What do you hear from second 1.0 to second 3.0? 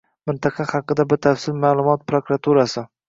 batafsil ma'lumot Prokuraturasi: